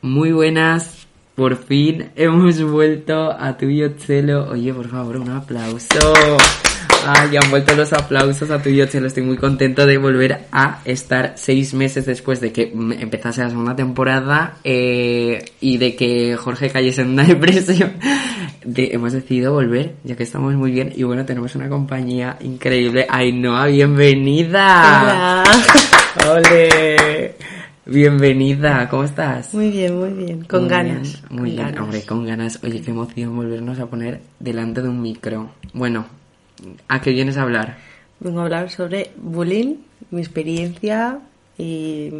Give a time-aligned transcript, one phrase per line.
[0.00, 4.48] Muy buenas, por fin hemos vuelto a tu Chelo.
[4.48, 6.12] Oye, por favor, un aplauso.
[7.04, 9.08] Ay, han vuelto los aplausos a tu Chelo.
[9.08, 13.74] Estoy muy contento de volver a estar seis meses después de que empezase la segunda
[13.74, 17.94] temporada eh, y de que Jorge cayese en una depresión.
[18.76, 20.92] hemos decidido volver, ya que estamos muy bien.
[20.94, 23.04] Y bueno, tenemos una compañía increíble.
[23.10, 25.42] Ainhoa, bienvenida.
[25.42, 25.44] Hola.
[26.36, 27.57] ¡Ole!
[27.92, 29.54] Bienvenida, ¿cómo estás?
[29.54, 30.44] Muy bien, muy bien.
[30.44, 31.02] Con Muy ganas.
[31.02, 31.80] bien, muy con bien, ganas.
[31.80, 32.60] hombre, con ganas.
[32.62, 35.52] Oye, qué emoción volvernos a poner delante de un micro.
[35.72, 36.04] Bueno,
[36.86, 37.78] ¿a qué vienes a hablar?
[38.20, 39.76] Vengo a hablar sobre bullying,
[40.10, 41.20] mi experiencia
[41.56, 42.12] y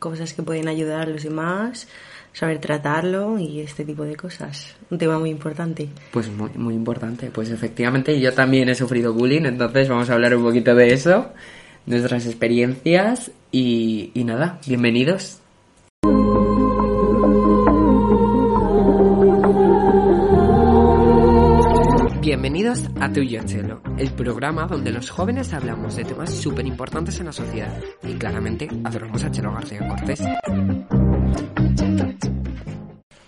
[0.00, 1.86] cosas que pueden ayudar a los demás,
[2.32, 4.74] saber tratarlo y este tipo de cosas.
[4.90, 5.88] Un tema muy importante.
[6.10, 7.30] Pues muy, muy importante.
[7.30, 11.32] Pues efectivamente yo también he sufrido bullying, entonces vamos a hablar un poquito de eso,
[11.86, 15.40] nuestras experiencias y, y nada, bienvenidos.
[22.20, 27.20] Bienvenidos a Tu Yo Chelo, el programa donde los jóvenes hablamos de temas súper importantes
[27.20, 30.20] en la sociedad y claramente adoramos a Chelo García Cortés.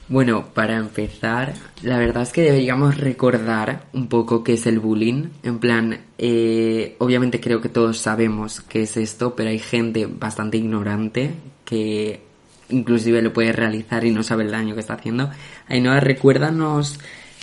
[0.08, 5.28] Bueno, para empezar, la verdad es que deberíamos recordar un poco qué es el bullying.
[5.42, 10.56] En plan, eh, obviamente creo que todos sabemos qué es esto, pero hay gente bastante
[10.56, 11.34] ignorante
[11.66, 12.22] que
[12.70, 15.30] inclusive lo puede realizar y no sabe el daño que está haciendo.
[15.68, 16.98] Ainhoa, recuérdanos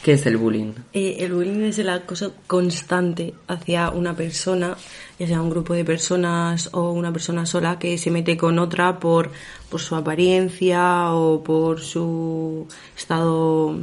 [0.06, 0.74] qué es el bullying.
[0.94, 4.78] Eh, el bullying es el acoso constante hacia una persona,
[5.18, 9.00] ya sea un grupo de personas o una persona sola que se mete con otra
[9.00, 9.32] por,
[9.68, 13.80] por su apariencia o por su estado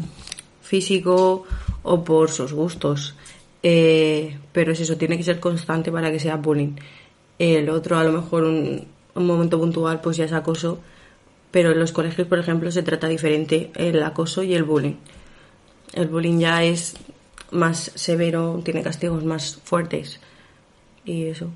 [0.62, 1.42] físico
[1.82, 3.16] o por sus gustos.
[3.64, 6.76] Eh, pero es eso, tiene que ser constante para que sea bullying.
[7.36, 8.86] El otro, a lo mejor un,
[9.16, 10.78] un momento puntual, pues ya es acoso,
[11.50, 14.94] pero en los colegios, por ejemplo, se trata diferente el acoso y el bullying.
[15.92, 16.94] El bullying ya es
[17.50, 20.20] más severo, tiene castigos más fuertes.
[21.04, 21.50] Y eso.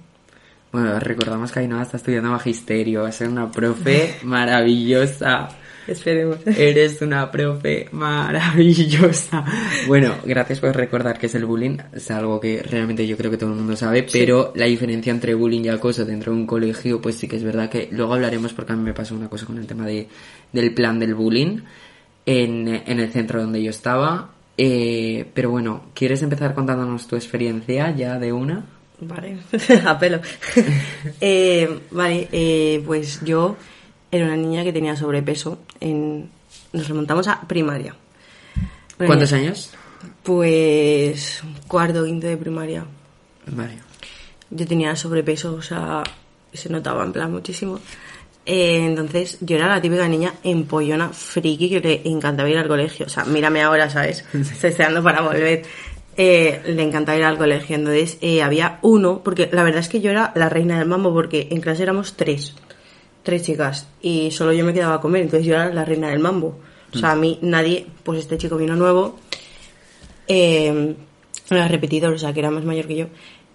[0.73, 5.49] Bueno, recordamos que Ainhoa está estudiando magisterio, va a ser una profe maravillosa.
[5.87, 6.39] Esperemos.
[6.45, 9.45] Eres una profe maravillosa.
[9.87, 11.79] Bueno, gracias por recordar que es el bullying.
[11.93, 15.35] Es algo que realmente yo creo que todo el mundo sabe, pero la diferencia entre
[15.35, 18.53] bullying y acoso dentro de un colegio, pues sí que es verdad que luego hablaremos
[18.53, 20.09] porque a mí me pasó una cosa con el tema de,
[20.53, 21.61] del plan del bullying
[22.27, 24.31] en, en el centro donde yo estaba.
[24.59, 28.65] Eh, pero bueno, ¿quieres empezar contándonos tu experiencia ya de una?
[29.01, 29.39] Vale,
[29.87, 30.21] a pelo.
[31.21, 33.57] Eh, vale, eh, pues yo
[34.11, 35.59] era una niña que tenía sobrepeso.
[35.81, 36.31] En...
[36.73, 37.95] Nos remontamos a primaria.
[38.99, 39.71] Bueno, ¿Cuántos años?
[40.23, 42.85] Pues cuarto, quinto de primaria.
[43.47, 43.79] Vale.
[44.51, 46.03] Yo tenía sobrepeso, o sea,
[46.53, 47.81] se notaba en plan muchísimo.
[48.49, 53.07] Eh, entonces, yo era la típica niña empollona, friki, que le encantaba ir al colegio.
[53.07, 54.25] O sea, mírame ahora, ¿sabes?
[54.33, 55.63] Estoy esperando para volver.
[56.17, 57.75] Eh, le encantaba ir al colegio.
[57.75, 61.13] Entonces, eh, había uno, porque la verdad es que yo era la reina del mambo,
[61.13, 62.55] porque en clase éramos tres.
[63.25, 63.89] Tres chicas.
[64.01, 66.57] Y solo yo me quedaba a comer, entonces yo era la reina del mambo.
[66.95, 69.19] O sea, a mí nadie, pues este chico vino nuevo.
[70.29, 70.95] Eh,
[71.51, 73.07] era repetidor, o sea, que era más mayor que yo.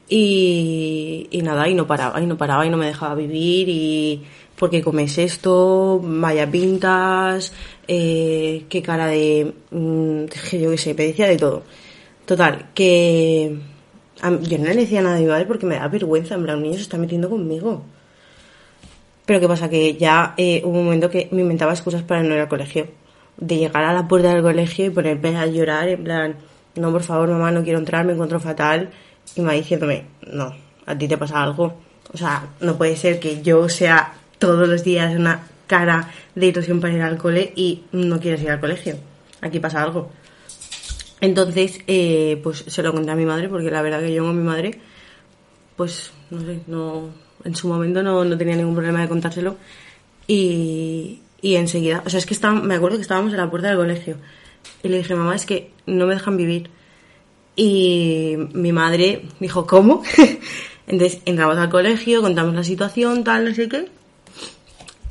[0.10, 4.24] Y, y nada, y no paraba, y no paraba, y no me dejaba vivir, y
[4.62, 6.00] ¿por qué comes esto?
[6.04, 7.52] Vaya pintas,
[7.88, 9.56] eh, qué cara de...
[9.72, 11.64] mm, que yo qué sé, me decía de todo.
[12.26, 13.58] Total, que
[14.22, 16.58] a yo no le decía nada a mi madre porque me da vergüenza, en plan,
[16.58, 17.82] un niño se está metiendo conmigo.
[19.26, 22.36] Pero qué pasa, que ya eh, hubo un momento que me inventaba excusas para no
[22.36, 22.88] ir al colegio.
[23.38, 26.36] De llegar a la puerta del colegio y ponerme a llorar, en plan,
[26.76, 28.92] no, por favor, mamá, no quiero entrar, me encuentro fatal.
[29.36, 30.54] Y me diciéndome, no,
[30.86, 31.74] a ti te pasa algo.
[32.14, 36.82] O sea, no puede ser que yo sea todos los días una cara de ilusión
[36.82, 38.98] para ir al cole y no quieres ir al colegio.
[39.40, 40.12] Aquí pasa algo.
[41.22, 44.36] Entonces, eh, pues se lo conté a mi madre, porque la verdad que yo con
[44.36, 44.80] mi madre,
[45.76, 47.10] pues, no sé, no,
[47.44, 49.58] en su momento no, no tenía ningún problema de contárselo.
[50.26, 53.68] Y, y enseguida, o sea, es que estaba, me acuerdo que estábamos en la puerta
[53.68, 54.18] del colegio.
[54.82, 56.72] Y le dije, mamá, es que no me dejan vivir.
[57.56, 60.02] Y mi madre dijo, ¿cómo?
[60.88, 64.01] Entonces entramos al colegio, contamos la situación, tal, no sé qué.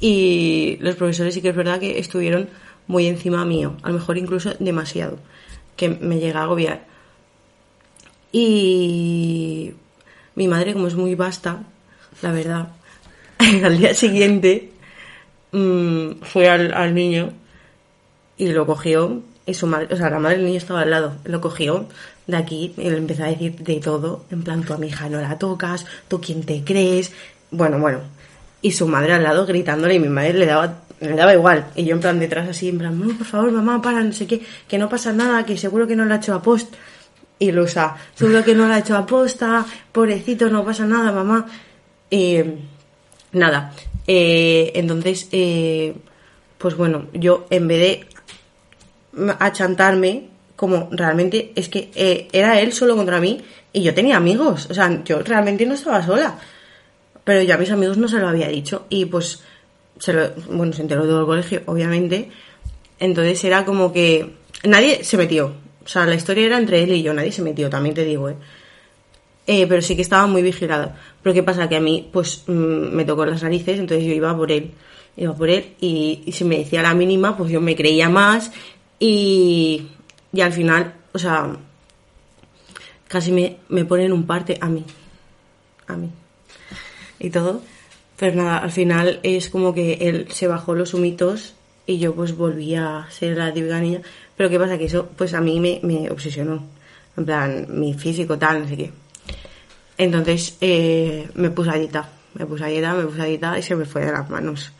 [0.00, 2.48] Y los profesores sí que es verdad que estuvieron
[2.86, 5.18] muy encima mío, a lo mejor incluso demasiado,
[5.76, 6.86] que me llega a agobiar.
[8.32, 9.74] Y
[10.34, 11.62] mi madre, como es muy vasta,
[12.22, 12.68] la verdad,
[13.38, 14.70] al día siguiente
[15.52, 17.32] mm, fue al, al niño
[18.36, 21.16] y lo cogió y su madre, o sea, la madre del niño estaba al lado,
[21.24, 21.86] lo cogió
[22.26, 25.08] de aquí y le empezó a decir de todo, en plan, tú a mi hija
[25.08, 27.12] no la tocas, tú quién te crees,
[27.50, 28.00] bueno, bueno.
[28.62, 31.66] Y su madre al lado gritándole y mi madre le daba, le daba igual.
[31.74, 34.26] Y yo en plan detrás así, en plan, no, por favor, mamá, para, no sé
[34.26, 36.74] qué, que no pasa nada, que seguro que no lo ha hecho a post.
[37.38, 41.46] Y Lusa, seguro que no lo ha hecho a posta, pobrecito, no pasa nada, mamá.
[42.10, 42.38] Y
[43.32, 43.72] nada,
[44.06, 45.94] eh, entonces, eh,
[46.58, 48.06] pues bueno, yo en vez de
[49.38, 53.40] achantarme, como realmente es que eh, era él solo contra mí
[53.72, 56.38] y yo tenía amigos, o sea, yo realmente no estaba sola,
[57.30, 59.40] pero yo a mis amigos no se lo había dicho y pues,
[60.00, 62.28] se lo, bueno, se enteró todo el colegio, obviamente,
[62.98, 64.32] entonces era como que
[64.64, 65.54] nadie se metió,
[65.84, 68.30] o sea, la historia era entre él y yo, nadie se metió, también te digo,
[68.30, 68.34] ¿eh?
[69.46, 70.90] Eh, pero sí que estaba muy vigilado.
[71.22, 71.68] Pero ¿qué pasa?
[71.68, 72.52] Que a mí, pues, mm,
[72.96, 74.72] me tocó las narices, entonces yo iba por él.
[75.16, 78.50] Iba por él y, y si me decía la mínima, pues yo me creía más
[78.98, 79.86] y,
[80.32, 81.56] y al final, o sea,
[83.06, 84.84] casi me, me ponen un parte a mí.
[85.86, 86.10] A mí.
[87.20, 87.62] Y todo.
[88.18, 91.54] Pero nada, al final es como que él se bajó los humitos
[91.86, 94.00] y yo pues volví a ser la típica niña.
[94.36, 94.76] Pero ¿qué pasa?
[94.76, 96.64] Que eso pues a mí me, obsesionó.
[97.16, 98.90] En plan, mi físico tal, no sé qué.
[99.96, 102.08] Entonces eh, me puse a dieta.
[102.34, 104.72] Me puse a dieta, me puse a dieta y se me fue de las manos.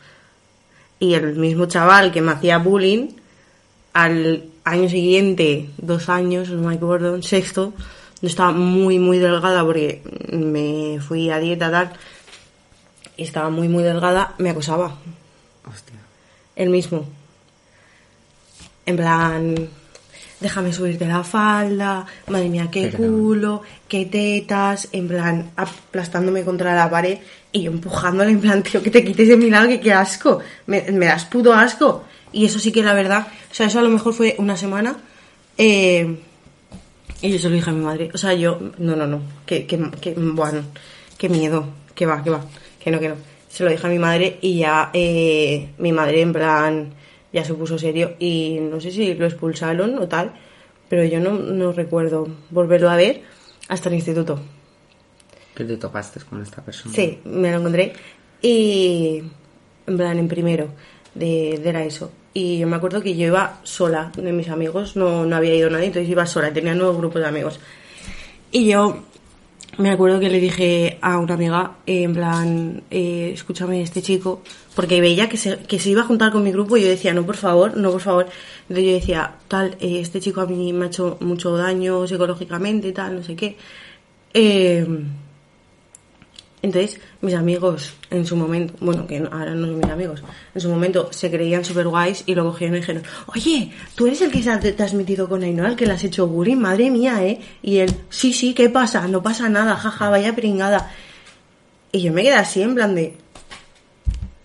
[0.99, 3.09] Y el mismo chaval que me hacía bullying,
[3.93, 7.73] al año siguiente, dos años, no me acuerdo, sexto,
[8.21, 10.01] no estaba muy, muy delgada porque
[10.31, 11.91] me fui a dieta tal,
[13.21, 14.95] y estaba muy, muy delgada, me acosaba.
[15.71, 15.95] Hostia.
[16.55, 17.05] El mismo.
[18.83, 19.69] En plan,
[20.39, 23.17] déjame subirte la falda, madre mía, qué Pero no.
[23.17, 27.19] culo, qué tetas, en plan, aplastándome contra la pared
[27.51, 30.39] y yo empujándole, en plan, tío, que te quites de mi lado, que qué asco,
[30.65, 32.03] me, me das puto asco.
[32.33, 34.97] Y eso sí que la verdad, o sea, eso a lo mejor fue una semana,
[35.59, 36.17] eh,
[37.21, 39.67] y yo se lo dije a mi madre, o sea, yo, no, no, no, que,
[39.67, 40.63] que, que bueno,
[41.19, 42.41] qué miedo, que va, que va,
[42.83, 43.15] que no, que no.
[43.49, 46.93] Se lo dije a mi madre y ya eh, mi madre en plan
[47.33, 50.33] ya se puso serio y no sé si lo expulsaron o tal,
[50.89, 53.21] pero yo no, no recuerdo volverlo a ver
[53.67, 54.39] hasta el instituto.
[55.55, 56.93] Que te topaste con esta persona.
[56.95, 57.93] Sí, me lo encontré
[58.41, 59.21] y
[59.87, 60.69] en plan en primero
[61.13, 62.11] de, de la ESO.
[62.33, 65.69] Y yo me acuerdo que yo iba sola, de mis amigos no, no había ido
[65.69, 67.59] nadie, entonces iba sola, tenía nuevo grupo de amigos.
[68.51, 69.03] Y yo
[69.77, 74.41] me acuerdo que le dije a una amiga, eh, en plan, eh, escúchame, este chico,
[74.75, 77.13] porque veía que se, que se iba a juntar con mi grupo y yo decía,
[77.13, 78.27] no, por favor, no, por favor.
[78.63, 82.91] Entonces yo decía, tal, eh, este chico a mí me ha hecho mucho daño psicológicamente,
[82.91, 83.57] tal, no sé qué.
[86.63, 90.21] Entonces, mis amigos en su momento, bueno, que ahora no son mis amigos,
[90.53, 93.01] en su momento se creían super guays y lo cogieron y dijeron,
[93.33, 95.93] oye, tú eres el que se ha- te has metido con Ainhoa, el que le
[95.93, 97.39] has hecho bullying, madre mía, ¿eh?
[97.63, 99.07] Y él, sí, sí, ¿qué pasa?
[99.07, 100.91] No pasa nada, jaja, vaya pringada.
[101.91, 103.17] Y yo me quedé así, en plan de,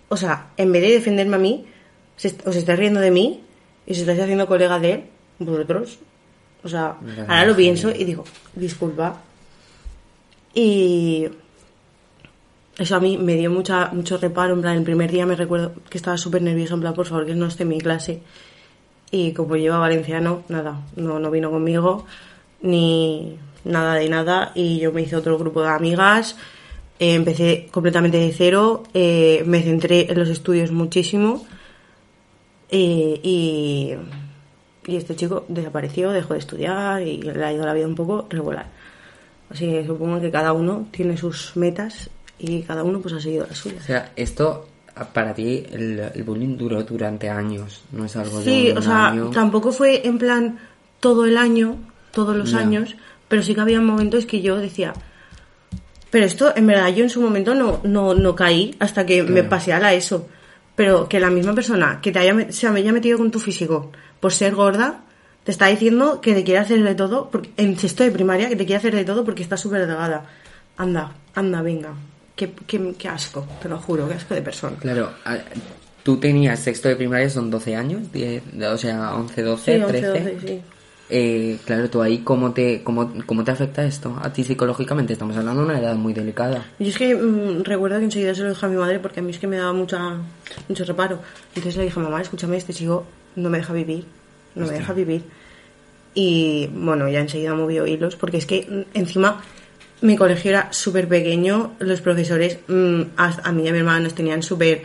[0.09, 1.65] o sea, en vez de defenderme a mí,
[2.45, 3.41] os estáis riendo de mí
[3.85, 5.03] y os estáis haciendo colega de él,
[5.37, 5.99] vosotros.
[6.63, 8.25] O sea, ahora lo pienso y digo,
[8.55, 9.21] disculpa.
[10.53, 11.27] Y
[12.77, 14.53] eso a mí me dio mucha, mucho reparo.
[14.53, 16.75] En plan, el primer día me recuerdo que estaba súper nerviosa.
[16.75, 18.21] En plan, por favor, que no esté en mi clase.
[19.11, 22.05] Y como lleva valenciano, nada, no, no vino conmigo,
[22.61, 24.51] ni nada de nada.
[24.53, 26.35] Y yo me hice otro grupo de amigas.
[26.99, 28.83] eh, empecé completamente de cero.
[28.93, 31.45] eh, me centré en los estudios muchísimo.
[32.69, 33.93] eh, y,
[34.85, 38.25] y este chico desapareció, dejó de estudiar y le ha ido la vida un poco
[38.29, 38.67] regular.
[39.49, 43.45] Así que supongo que cada uno tiene sus metas y cada uno pues ha seguido
[43.47, 43.83] las O suyas.
[43.85, 44.67] sea, esto
[45.13, 48.81] para ti el, el bullying duró durante años, no es algo Sí, de un o
[48.81, 49.29] sea, año.
[49.29, 50.57] tampoco fue en plan
[50.99, 51.75] todo el año,
[52.11, 52.59] todos los No.
[52.59, 52.95] años,
[53.27, 54.93] pero sí que había momentos que yo decía,
[56.09, 59.43] pero esto en verdad yo en su momento no, no, no caí hasta que me
[59.43, 60.27] pasé a la ESO.
[60.75, 64.31] Pero que la misma persona que te haya, se haya metido con tu físico por
[64.31, 65.01] ser gorda,
[65.43, 68.55] te está diciendo que te quiere hacer de todo, porque, en sexto de primaria, que
[68.55, 70.25] te quiere hacer de todo porque está súper delgada.
[70.77, 71.93] Anda, anda, venga.
[72.37, 74.77] Qué, qué, qué asco, te lo juro, qué asco de persona.
[74.77, 75.39] Claro, a-
[76.03, 79.87] tú tenías sexto de primaria, son 12 años, 10, o sea, 11, 12, Sí, 11,
[80.01, 80.07] 13.
[80.07, 80.61] 12, sí.
[81.09, 84.15] eh, claro, tú ahí, ¿cómo te, cómo, ¿cómo te afecta esto?
[84.21, 86.63] A ti psicológicamente, estamos hablando de una edad muy delicada.
[86.79, 89.23] Y es que mm, recuerdo que enseguida se lo dije a mi madre porque a
[89.23, 90.15] mí es que me daba mucha,
[90.69, 91.19] mucho reparo.
[91.55, 94.05] Entonces le dije, mamá, escúchame, este chico no me deja vivir,
[94.55, 95.23] no me deja vivir.
[96.13, 99.41] Y bueno, ya enseguida movió hilos porque es que mm, encima
[100.01, 104.01] mi colegio era súper pequeño, los profesores mm, a, a mí y a mi hermana
[104.01, 104.83] nos tenían súper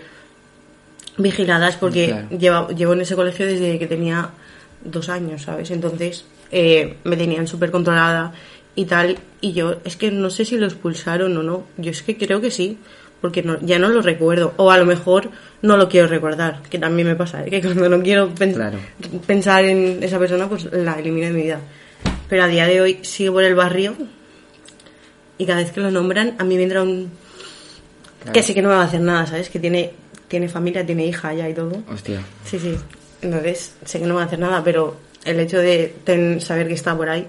[1.18, 2.28] vigiladas porque Claro.
[2.30, 4.30] lleva- llevo en ese colegio desde que tenía
[4.84, 5.70] dos años, ¿sabes?
[5.70, 8.32] Entonces eh, me tenían súper controlada
[8.74, 9.18] y tal.
[9.40, 11.64] Y yo es que no sé si lo expulsaron o no.
[11.76, 12.78] Yo es que creo que sí,
[13.20, 14.54] porque no- ya no lo recuerdo.
[14.56, 17.50] O a lo mejor no lo quiero recordar, que también me pasa, ¿eh?
[17.50, 18.78] que cuando no quiero Claro.
[19.26, 21.60] pensar en esa persona, pues la elimino de mi vida.
[22.28, 23.94] Pero a día de hoy sigue por el barrio
[25.42, 27.10] y cada vez que lo nombran, a mí vendrá un...
[28.20, 28.32] Claro.
[28.32, 29.50] Que sí que no me va a hacer nada, ¿sabes?
[29.50, 29.90] Que tiene,
[30.28, 31.82] tiene familia, tiene hija ya y todo.
[31.92, 32.20] Hostia.
[32.44, 32.76] Sí, sí.
[33.20, 36.74] Entonces, sé que no va a hacer nada, pero el hecho de ten- saber que
[36.74, 37.26] está por ahí,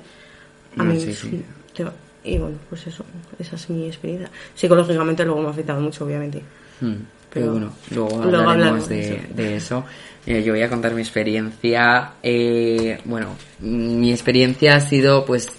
[0.78, 1.44] a No, mí sí, sí.
[1.76, 1.94] te va-
[2.24, 3.04] Y bueno, pues eso,
[3.40, 4.30] esa es mi experiencia.
[4.56, 6.42] Psicológicamente luego me ha afectado mucho, obviamente.
[6.82, 7.02] Mm, Pero
[7.34, 9.34] Pero bueno, luego luego hablaremos de, de eso.
[9.36, 9.86] de eso.
[10.28, 12.14] Mira, yo voy a contar mi experiencia.
[12.22, 15.50] Eh, bueno, mi experiencia ha sido pues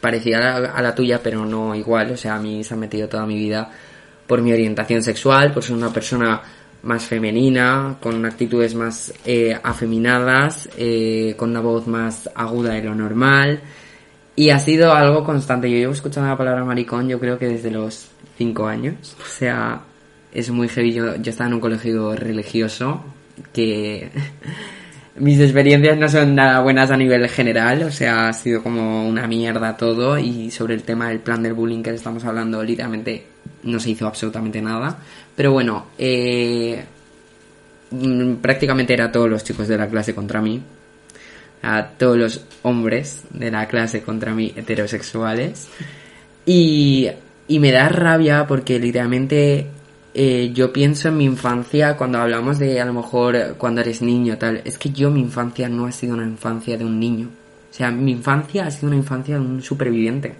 [0.00, 2.12] parecida a la, a la tuya, pero no igual.
[2.12, 3.70] O sea, a mí se ha metido toda mi vida
[4.26, 6.40] por mi orientación sexual, por ser una persona
[6.82, 12.94] más femenina, con actitudes más eh, afeminadas, eh, con una voz más aguda de lo
[12.94, 13.60] normal.
[14.36, 15.70] Y ha sido algo constante.
[15.70, 19.16] Yo llevo escuchando la palabra maricón, yo creo que desde los cinco años.
[19.20, 19.82] O sea,
[20.32, 20.92] es muy heavy.
[20.92, 23.04] Yo, yo estaba en un colegio religioso
[23.52, 24.10] que
[25.20, 27.82] mis experiencias no son nada buenas a nivel general.
[27.84, 30.18] O sea, ha sido como una mierda todo.
[30.18, 33.26] Y sobre el tema del plan del bullying que estamos hablando, literalmente
[33.62, 34.98] no se hizo absolutamente nada.
[35.36, 36.82] Pero bueno, eh,
[38.40, 40.62] prácticamente era todos los chicos de la clase contra mí
[41.62, 45.68] a todos los hombres de la clase contra mí heterosexuales
[46.46, 47.10] y,
[47.48, 49.66] y me da rabia porque literalmente
[50.14, 54.36] eh, yo pienso en mi infancia cuando hablamos de a lo mejor cuando eres niño
[54.38, 54.60] tal.
[54.64, 57.28] Es que yo mi infancia no ha sido una infancia de un niño.
[57.70, 60.34] O sea mi infancia ha sido una infancia de un superviviente.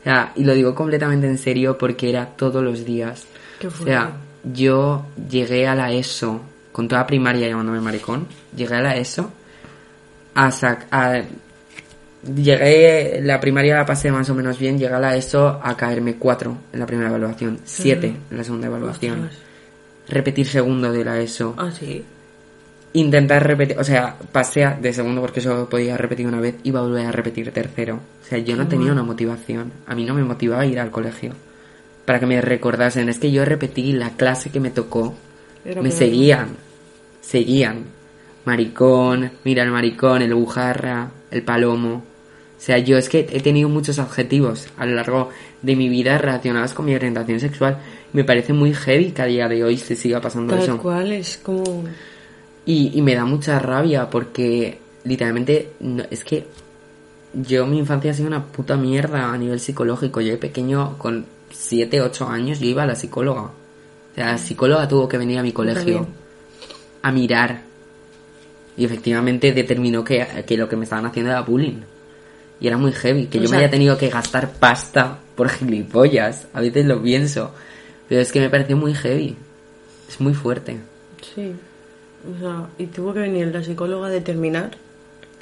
[0.00, 3.24] O sea y lo digo completamente en serio porque era todos los días.
[3.58, 4.12] Qué o sea
[4.54, 6.40] yo llegué a la ESO
[6.72, 8.26] con toda primaria llamándome maricón
[8.56, 9.30] llegué a la ESO
[10.34, 11.22] a, sac- a-
[12.22, 16.16] llegué la primaria la pasé más o menos bien llegué a la ESO a caerme
[16.16, 19.24] 4 en la primera evaluación 7 en la segunda evaluación.
[19.24, 19.38] Ostras.
[20.08, 21.54] repetir segundo de la ESO.
[21.56, 22.04] Ah, sí.
[22.92, 27.06] intentar repetir o sea pasé de segundo porque solo podía repetir una vez y volver
[27.06, 28.00] a repetir tercero.
[28.22, 29.72] O sea yo no tenía una motivación.
[29.86, 31.32] A mí no me motivaba ir al colegio.
[32.04, 35.14] Para que me recordasen es que yo repetí la clase que me tocó.
[35.64, 36.56] Era me seguían
[37.20, 37.84] seguían.
[38.44, 42.02] Maricón, mira el maricón, el bujarra, el palomo.
[42.60, 45.30] O sea, yo es que he tenido muchos adjetivos a lo largo
[45.62, 47.78] de mi vida relacionados con mi orientación sexual.
[48.12, 50.78] Me parece muy heavy que a día de hoy se siga pasando Tal eso.
[50.78, 51.84] cual, es como...
[52.66, 56.46] Y, y me da mucha rabia porque literalmente no- es que
[57.32, 60.20] yo mi infancia ha sido una puta mierda a nivel psicológico.
[60.20, 63.42] Yo de pequeño, con 7, 8 años, yo iba a la psicóloga.
[63.42, 63.52] O
[64.14, 66.06] sea, la psicóloga tuvo que venir a mi colegio también.
[67.02, 67.62] a mirar.
[68.76, 71.80] Y efectivamente determinó que, que lo que me estaban haciendo era bullying.
[72.60, 75.48] Y era muy heavy, que O yo sea- me haya tenido que gastar pasta por
[75.48, 76.46] gilipollas.
[76.52, 77.52] A veces lo pienso.
[78.08, 79.36] Pero es que me pareció muy heavy.
[80.08, 80.78] Es muy fuerte.
[81.34, 81.52] Sí.
[82.28, 84.70] O sea, y tuvo que venir la psicóloga a determinar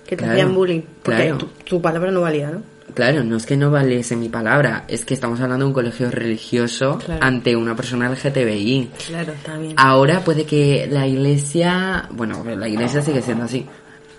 [0.07, 0.83] que te Claro, hacían bullying.
[1.03, 1.39] Porque claro.
[1.39, 2.63] tu, tu palabra no valía, ¿no?
[2.95, 6.11] Claro, no es que no valiese mi palabra, es que estamos hablando de un colegio
[6.11, 7.23] religioso Claro.
[7.23, 8.91] ante una persona LGTBI.
[9.09, 9.75] Claro, también.
[9.77, 13.67] Ahora puede que la iglesia, bueno, la iglesia sigue siendo así.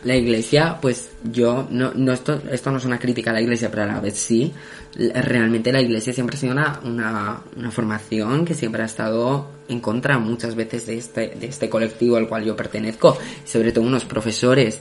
[0.04, 3.70] La iglesia, pues yo, no, no esto, esto no es una crítica a la iglesia,
[3.70, 4.54] pero a la vez sí.
[4.96, 9.82] Realmente la iglesia siempre ha sido una, una, una formación que siempre ha estado en
[9.82, 13.18] contra muchas veces de este, de este colectivo al cual yo pertenezco.
[13.44, 14.80] Sobre todo unos profesores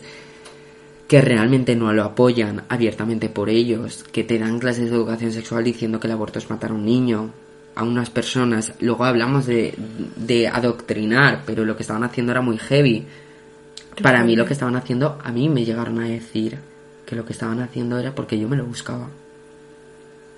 [1.08, 5.64] que realmente no lo apoyan abiertamente por ellos, que te dan clases de educación sexual
[5.64, 7.32] diciendo que el aborto es matar a un niño,
[7.74, 8.74] a unas personas.
[8.80, 9.74] Luego hablamos de,
[10.16, 13.06] de adoctrinar, pero lo que estaban haciendo era muy heavy.
[14.02, 16.58] Para mí lo que estaban haciendo, a mí me llegaron a decir
[17.06, 19.08] que lo que estaban haciendo era porque yo me lo buscaba.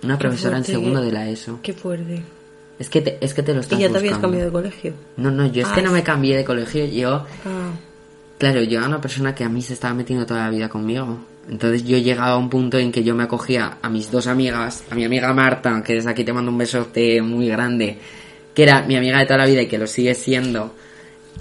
[0.02, 1.58] Una Qué profesora en segundo qué- de la ESO.
[1.62, 2.22] Qué fuerte.
[2.78, 4.94] Es que te, es que te lo ¿Y estás ya te habías cambiado de colegio?
[5.18, 6.86] No, no, yo es que Ah, no me cambié de colegio.
[6.86, 7.70] Yo Ah,
[8.38, 11.18] Claro, yo era una persona que a mí se estaba metiendo toda la vida conmigo.
[11.50, 14.82] Entonces yo llegaba a un punto en que yo me acogía a mis dos amigas,
[14.90, 17.98] a mi amiga Marta, que desde aquí te mando un besote muy grande,
[18.54, 20.74] que era mi amiga de toda la vida y que lo sigue siendo,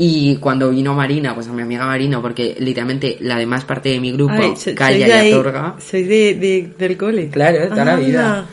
[0.01, 3.99] Y cuando vino Marina, pues a mi amiga Marina, porque literalmente la demás parte de
[3.99, 5.75] mi grupo Ay, so- calla y ahí- otorga.
[5.79, 7.27] Sois de, de- del cole.
[7.29, 8.45] Claro, toda la Ah, vida.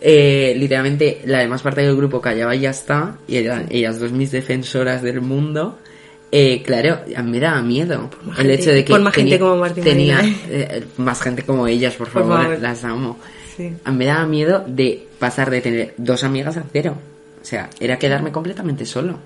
[0.00, 3.18] Eh, literalmente la demás parte del grupo callaba y ya está.
[3.28, 5.78] Y eran ellas dos mis defensoras del mundo.
[6.32, 8.08] Eh, claro, me daba miedo.
[8.24, 11.20] más el gente- hecho de que por más gente tenía, como Martín tenía eh, más
[11.20, 12.58] gente como ellas, por Por favor, favor.
[12.60, 13.18] las amo.
[13.56, 13.70] Sí.
[13.92, 16.96] Me daba miedo de pasar de tener dos amigas a cero.
[17.42, 19.18] O sea, era quedarme completamente solo.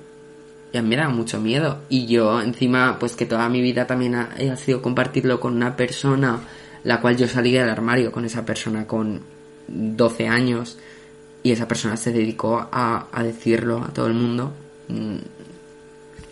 [0.74, 1.82] Y a me daba mucho miedo.
[1.88, 5.76] Y yo, encima, pues que toda mi vida también ha, ha sido compartirlo con una
[5.76, 6.40] persona,
[6.82, 9.20] la cual yo salí del armario con esa persona con
[9.68, 10.76] 12 años.
[11.44, 14.52] Y esa persona se dedicó a, a decirlo a todo el mundo.
[14.88, 15.18] Mm,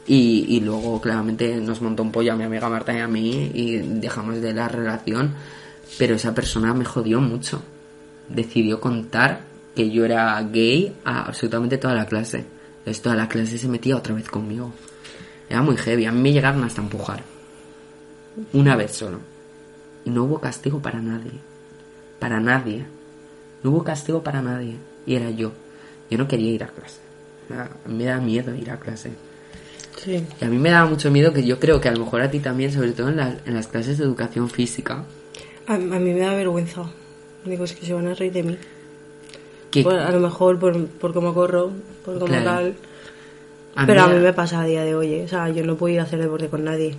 [0.07, 3.51] Y, y luego, claramente, nos montó un pollo a mi amiga Marta y a mí
[3.55, 5.35] y dejamos de la relación.
[5.99, 7.63] Pero esa persona me jodió mucho.
[8.29, 9.43] Decidió contar
[9.77, 12.45] que yo era gay a absolutamente toda la clase.
[12.83, 14.73] Entonces toda la clase se metía otra vez conmigo.
[15.49, 16.05] Era muy heavy.
[16.07, 17.23] A mí me llegaron hasta empujar.
[18.53, 19.19] Una vez solo.
[20.05, 21.33] Y no hubo castigo para nadie.
[22.19, 22.85] Para nadie.
[23.63, 24.77] No hubo castigo para nadie.
[25.07, 25.53] Y era yo.
[26.11, 26.99] Yo no quería ir a clase.
[27.87, 29.11] Me da miedo ir a clase.
[30.03, 30.25] Sí.
[30.41, 32.31] Y a mí me daba mucho miedo que yo creo que a lo mejor a
[32.31, 35.05] ti también, sobre todo en, las- en las clases de educación física,
[35.67, 36.91] A, a mí me da vergüenza.
[37.45, 38.59] Digo, es que se van a reír de mí.
[39.73, 41.73] Que Por- a lo mejor por, por cómo corro,
[42.05, 42.45] por cómo Claro.
[42.45, 42.75] tal.
[43.75, 45.23] a Pero a da- mí me pasa a día de hoy, ¿eh?
[45.25, 46.95] O sea, yo no puedo ir a hacer deporte con nadie.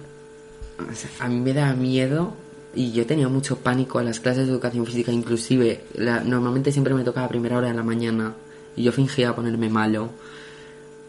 [0.80, 2.34] o sea, a mí me da miedo
[2.76, 6.96] y yo tenía mucho pánico a las clases de educación física, inclusive la- normalmente siempre
[6.96, 8.34] me tocaba a primera hora de la mañana
[8.76, 10.10] y yo fingía ponerme malo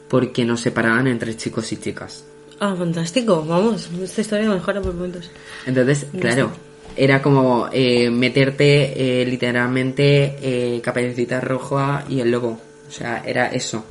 [0.09, 2.25] porque nos separaban entre chicos y chicas.
[2.61, 3.42] Ah, fantástico.
[3.44, 5.30] Vamos, esta historia mejora por momentos.
[5.66, 6.50] Entonces, claro,
[6.97, 12.61] era como eh, meterte eh, literalmente eh, caperucita roja y el lobo.
[12.88, 13.85] O sea, era eso.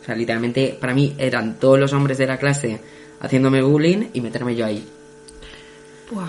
[0.00, 2.80] O sea, literalmente para mí eran todos los hombres de la clase
[3.20, 4.84] haciéndome bullying y meterme yo ahí.
[6.10, 6.28] Buah.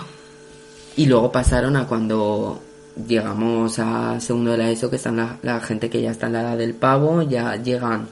[0.96, 2.60] Y luego pasaron a cuando
[3.06, 6.32] llegamos a segundo de la ESO, que están la, la gente que ya está en
[6.32, 8.08] la edad del pavo, ya llegan,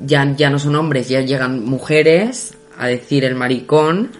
[0.00, 4.10] ya, ya no son hombres, ya llegan mujeres a decir el maricón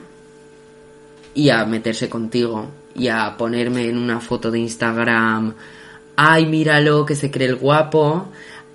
[1.35, 5.55] y a meterse contigo y a ponerme en una foto de Instagram,
[6.17, 8.29] ay, míralo, que se cree el guapo,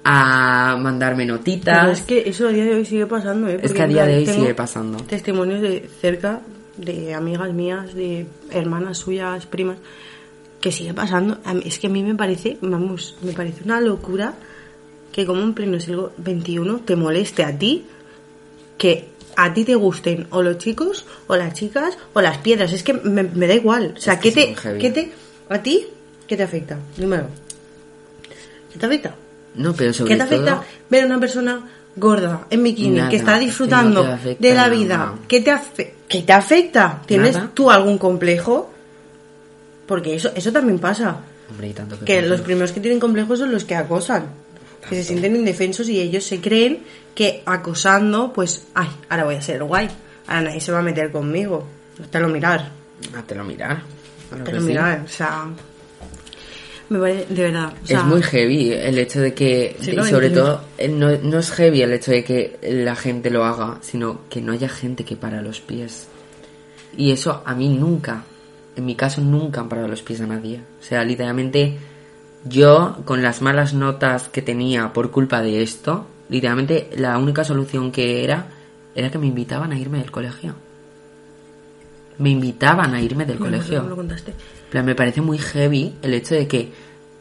[0.03, 1.79] a mandarme notitas.
[1.81, 3.59] Pero es que eso a día de hoy sigue pasando, ¿eh?
[3.61, 4.97] Es que a día de hoy sigue pasando.
[5.03, 6.41] Testimonios de cerca,
[6.77, 9.77] de amigas mías, de hermanas suyas, primas,
[10.61, 11.37] que sigue pasando.
[11.65, 14.33] Es que a mí me parece, vamos, me parece una locura
[15.11, 17.85] que como en pleno siglo XXI te moleste a ti
[18.77, 22.71] que a ti te gusten o los chicos o las chicas o las piedras.
[22.73, 23.93] Es que me, me da igual.
[23.97, 24.55] O sea, ¿qué te.
[24.79, 25.11] ¿qué te,
[25.49, 25.87] a ti,
[26.27, 26.77] qué te afecta?
[26.97, 27.25] Dímelo.
[28.71, 29.15] ¿Qué te afecta?
[29.55, 30.63] No, pero sobre ¿Qué te afecta todo...
[30.89, 31.61] ver a una persona
[31.95, 35.13] gorda en bikini Nada, que está que disfrutando no te afecta de la vida?
[35.27, 37.01] ¿Qué te, afe- ¿Qué te afecta?
[37.05, 37.51] ¿Tienes Nada.
[37.53, 38.71] tú algún complejo?
[39.85, 41.17] Porque eso, eso también pasa.
[41.51, 44.25] Hombre, y tanto que los primeros que tienen complejos son los que acosan.
[44.89, 46.83] Que se sienten indefensos y ellos se creen
[47.15, 49.89] que acosando, pues, ay, ahora voy a ser guay.
[50.27, 51.65] Ahora nadie se va a meter conmigo.
[52.09, 52.71] Te lo mirar.
[53.15, 53.81] Hátelo mirar.
[54.29, 55.01] Claro Te que lo mirar.
[55.05, 55.47] O sea.
[56.89, 57.73] Me parece, de verdad.
[57.81, 60.89] o sea, es muy heavy el hecho de que, Sí, y lo sobre todo, eh,
[60.89, 64.51] no, no es heavy el hecho de que la gente lo haga, sino que no
[64.51, 66.07] haya gente que para los pies.
[66.95, 68.25] Y eso a mí nunca,
[68.75, 70.61] en mi caso nunca han parado los pies a nadie.
[70.81, 71.77] O sea, literalmente
[72.45, 77.91] yo con las malas notas que tenía por culpa de esto, literalmente la única solución
[77.91, 78.47] que era
[78.95, 80.53] era que me invitaban a irme del colegio.
[82.19, 83.77] Me invitaban a irme del no sé colegio.
[83.79, 84.33] cómo lo contaste.
[84.71, 86.71] Pero me parece muy heavy el hecho de que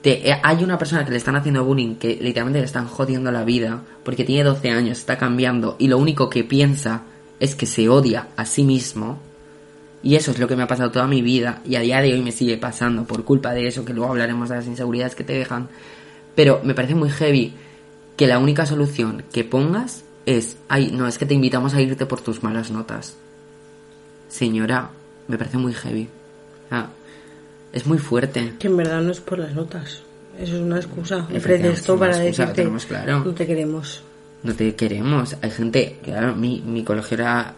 [0.03, 3.31] te- eh, hay una persona que le están haciendo bullying, que literalmente le están jodiendo
[3.33, 7.03] la vida, porque tiene 12 años, está cambiando, y lo único que piensa
[7.41, 9.19] es que se odia a sí mismo.
[10.03, 12.13] Y eso es lo que me ha pasado toda mi vida, y a día de
[12.13, 15.25] hoy me sigue pasando por culpa de eso, que luego hablaremos de las inseguridades que
[15.25, 15.69] te dejan.
[16.35, 17.55] Pero me parece muy heavy
[18.17, 22.07] que la única solución que pongas es, ay, no, es que te invitamos a irte
[22.07, 23.17] por tus malas notas.
[24.29, 24.91] Señora,
[25.29, 26.09] me parece muy heavy.
[26.69, 26.91] Sea,
[27.73, 28.55] es muy fuerte.
[28.59, 30.03] Que en verdad no es por las notas.
[30.39, 31.27] Eso es una excusa.
[31.31, 33.25] Un pretexto para excusa, decirte tenemos claro.
[33.25, 34.03] no te queremos.
[34.43, 35.37] No te queremos.
[35.43, 37.55] Hay gente, claro, mi, mi colegio era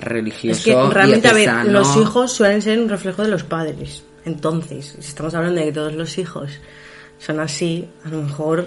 [0.00, 0.58] religioso.
[0.58, 4.02] Es que realmente, a ver, los hijos suelen ser un reflejo de los padres.
[4.24, 6.50] Entonces, si estamos hablando de que todos los hijos
[7.18, 8.66] son así, a lo mejor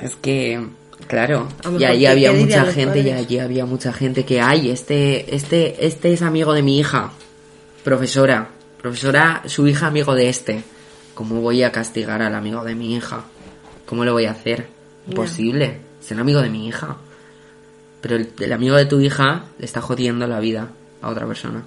[0.00, 0.64] Es que,
[1.06, 5.34] claro, y allí ¿qué- había mucha gente, y allí había mucha gente que, ay, este,
[5.34, 7.12] este, este es amigo de mi hija,
[7.82, 8.48] profesora,
[8.80, 10.62] profesora, su hija amigo de este.
[11.14, 13.24] ¿Cómo voy a castigar al amigo de mi hija?
[13.86, 14.66] ¿Cómo lo voy a hacer?
[15.06, 16.96] Imposible, es el amigo de mi hija.
[18.04, 20.68] Pero el, el amigo de tu hija le está jodiendo la vida
[21.00, 21.62] a otra persona.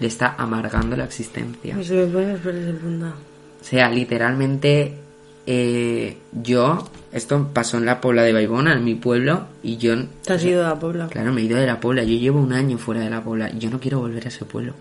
[0.00, 1.82] Le está amargando la existencia.
[1.82, 3.14] Se me ponen los pelos de punta.
[3.58, 4.98] O sea, literalmente
[5.46, 9.94] eh, yo, esto pasó en la Pobla de Baibona, en mi pueblo, y yo,
[10.26, 11.08] Te has ido a Puebla.
[11.08, 12.02] claro, me he ido de la Pobla.
[12.02, 14.44] Yo llevo un año fuera de la Pobla y yo no quiero volver a ese
[14.44, 14.74] pueblo.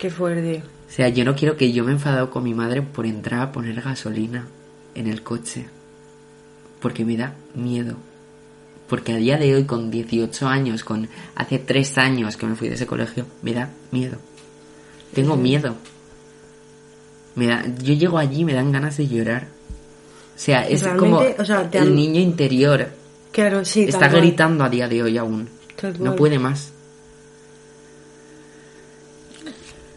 [0.00, 0.64] Qué fuerte.
[0.88, 3.42] O sea, yo no quiero que yo me he enfadado con mi madre por entrar
[3.42, 4.48] a poner gasolina
[4.96, 5.66] en el coche.
[6.80, 7.94] Porque me da miedo.
[8.90, 12.68] Porque a día de hoy, con 18 años, con hace 3 años que me fui
[12.68, 14.18] de ese colegio, me da miedo.
[15.14, 15.76] Tengo miedo.
[17.36, 19.46] Me da, yo llego allí y me dan ganas de llorar.
[20.34, 22.88] O sea, es como o sea, el niño interior
[23.30, 23.84] Claro, sí.
[23.84, 25.48] está gritando a día de hoy aún.
[26.00, 26.72] No puede más.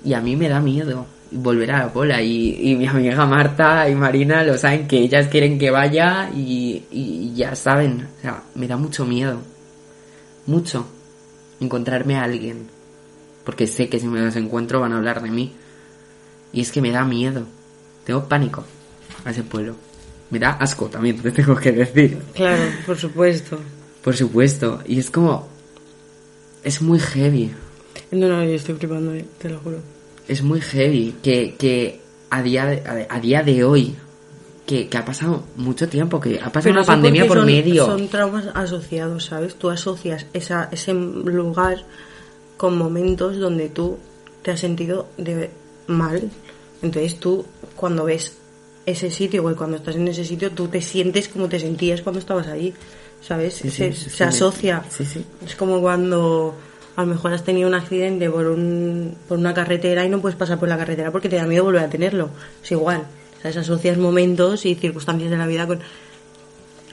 [0.06, 2.21] Y a mí me da miedo volver a la pola.
[2.21, 6.83] Y, y mi amiga Marta y Marina lo saben que ellas quieren que vaya y,
[6.91, 8.07] y ya saben.
[8.17, 9.39] O sea, me da mucho miedo.
[10.45, 10.85] Mucho.
[11.59, 12.67] Encontrarme a alguien.
[13.43, 15.53] Porque sé que si me los encuentro van a hablar de mí.
[16.51, 17.45] Y es que me da miedo.
[18.05, 18.63] Tengo pánico
[19.25, 19.75] a ese pueblo.
[20.29, 22.19] Me da asco también, te tengo que decir.
[22.33, 23.59] Claro, por supuesto.
[24.03, 24.81] Por supuesto.
[24.85, 25.47] Y es como...
[26.63, 27.51] Es muy heavy.
[28.11, 29.79] No, no, yo estoy flipando, eh, te lo juro.
[30.27, 33.95] Es muy heavy que, que a, día de, a, día de hoy,
[34.65, 37.86] que, que ha pasado mucho tiempo, que ha pasado una pandemia por son- medio.
[37.86, 39.55] Son traumas asociados, ¿sabes?
[39.55, 41.83] Tú asocias esa, ese lugar
[42.57, 43.97] con momentos donde tú
[44.41, 45.49] te has sentido de
[45.88, 46.29] mal.
[46.81, 48.33] Entonces tú, cuando ves
[48.86, 52.19] ese sitio o cuando estás en ese sitio, tú te sientes como te sentías cuando
[52.19, 52.73] estabas allí,
[53.21, 53.55] ¿sabes?
[53.55, 54.23] Sí, se, sí, se sí.
[54.23, 54.83] asocia.
[55.45, 56.55] Es como cuando
[56.95, 60.38] a lo mejor has tenido un accidente por, un, por una carretera y no puedes
[60.38, 62.29] pasar por la carretera porque te da miedo volver a tenerlo.
[62.63, 63.03] Es igual.
[63.41, 63.58] ¿Sabes?
[63.58, 65.79] Asocias momentos y circunstancias de la vida con...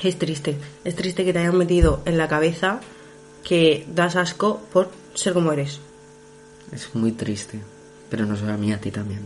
[0.03, 0.57] Es triste.
[0.85, 2.81] Es triste que te hayan metido en la cabeza
[3.45, 5.81] que das asco por ser como eres.
[6.73, 7.59] Es muy triste.
[8.09, 9.21] Pero no solo a mí, a ti también.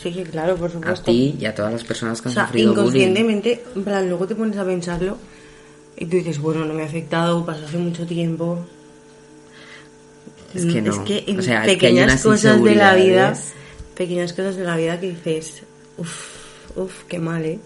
[0.00, 1.04] Sí, claro, por A supuesto.
[1.10, 2.80] ti y a todas las personas que O han sea, sufrido bullying.
[2.86, 5.18] inconscientemente, en plan, luego te pones a pensarlo
[5.96, 8.64] y tú dices, bueno, no me ha afectado, pasó hace mucho tiempo.
[10.54, 10.90] Es que no.
[10.90, 13.34] Es que en O sea, es que hay pequeñas cosas de la vida,
[13.96, 15.62] pequeñas cosas de la vida que dices,
[15.96, 17.58] uff, uff, qué mal, ¿eh?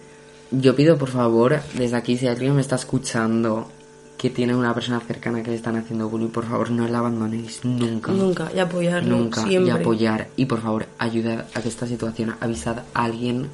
[0.51, 3.68] Yo pido por favor, desde aquí, si alguien me está escuchando
[4.16, 7.64] que tiene una persona cercana que le están haciendo bullying, por favor no la abandonéis
[7.64, 8.12] nunca.
[8.12, 9.42] Nunca, y apoyarlo Nunca.
[9.47, 9.75] siempre.
[9.75, 10.29] Y apoyar.
[10.37, 13.49] Y por favor, ayudad a que esta situación, avisad a alguien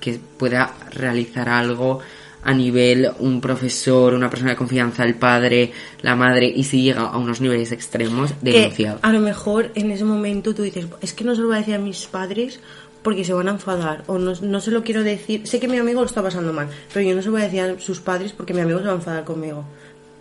[0.00, 2.00] que pueda realizar algo
[2.44, 7.02] a nivel un profesor, una persona de confianza, el padre, la madre, y si llega
[7.02, 8.98] a unos niveles extremos, que denunciad.
[9.02, 11.60] a lo mejor en ese momento tú dices, es que no se lo voy a
[11.60, 12.60] decir a mis padres
[13.02, 15.78] porque se van a enfadar, o no, no se lo quiero decir, sé que mi
[15.78, 18.00] amigo lo está pasando mal, pero yo no se lo voy a decir a sus
[18.00, 19.64] padres porque mi amigo se va a enfadar conmigo.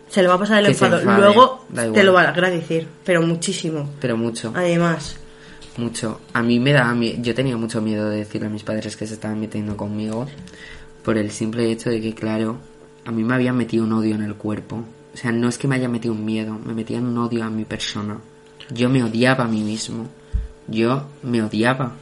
[0.09, 0.99] Se le va a pasar el Que enfado.
[0.99, 3.89] enfade, Luego te lo va a agradecer, pero muchísimo.
[4.01, 4.51] Pero mucho.
[4.53, 5.15] Además,
[5.77, 6.19] Mucho.
[6.33, 9.13] A mí me da Yo tenía mucho miedo de decirle a mis padres que se
[9.13, 10.27] estaban metiendo conmigo
[11.03, 12.57] por el simple hecho de que, claro,
[13.05, 14.83] a mí me habían metido un odio en el cuerpo.
[15.13, 17.49] O sea, no es que me haya metido un miedo, me metían un odio a
[17.49, 18.19] mi persona.
[18.69, 20.07] Yo me odiaba a mí mismo.
[20.67, 21.95] Yo me odiaba.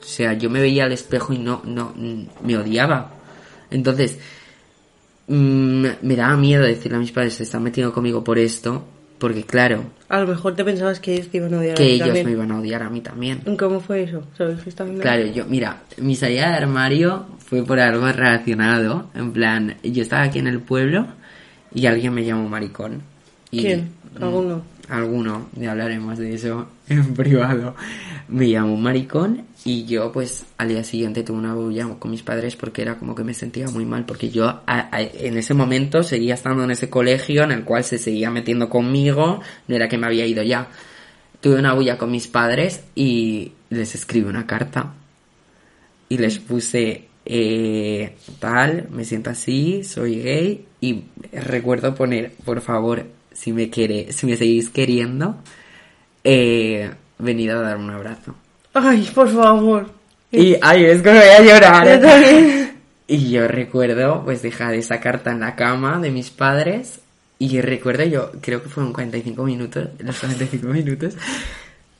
[0.00, 1.92] O sea, yo me veía al espejo y no, no,
[2.42, 3.12] me odiaba.
[3.70, 4.18] Entonces,
[5.28, 8.84] mm, me daba miedo decirle a mis padres se están metiendo conmigo por esto,
[9.20, 11.72] porque claro, a lo mejor te pensabas que ellos te iban a odiar.
[11.72, 12.26] a que ti ellos también.
[12.26, 13.40] me iban a odiar a mí también.
[13.56, 14.24] ¿Cómo fue eso?
[14.36, 14.82] ¿Se lo dijiste?
[15.00, 19.10] Claro, yo, mira, mi salida de armario fue por algo relacionado.
[19.14, 21.06] En plan, yo estaba aquí en el pueblo
[21.74, 23.02] y alguien me llamó maricón.
[23.50, 23.90] Y, ¿Quién?
[24.18, 24.62] mm, ¿Alguno?
[24.90, 27.76] Alguno, ya hablaremos de eso en privado.
[28.28, 32.56] Me llamó maricón y yo pues al día siguiente tuve una bulla con mis padres
[32.56, 36.64] porque era como que me sentía muy mal porque yo en ese momento seguía estando
[36.64, 40.26] en ese colegio en el cual se seguía metiendo conmigo, no era que me había
[40.26, 40.68] ido ya.
[41.40, 44.92] Tuve una bulla con mis padres y les escribí una carta
[46.08, 53.06] y les puse eh, tal, me siento así, soy gay y recuerdo poner, por favor,
[53.40, 55.36] si me quiere, si me seguís queriendo,
[56.22, 58.34] eh, venid a dar un abrazo.
[58.74, 59.90] Ay, por favor.
[60.30, 61.88] Y ay, es que me voy a llorar.
[61.88, 62.76] Yo también.
[63.06, 67.00] Y yo recuerdo, pues, dejar esa carta en la cama de mis padres.
[67.38, 71.16] Y recuerdo, yo creo que fueron 45 minutos, los 45 minutos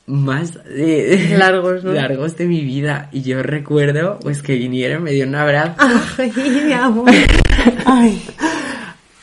[0.05, 1.93] más eh, Largos, ¿no?
[1.93, 3.09] largos de mi vida.
[3.11, 5.73] Y yo recuerdo, pues, que vinieron, me dieron un abrazo.
[6.19, 6.31] Ay,
[6.67, 7.09] mi amor.
[7.85, 8.21] Ay.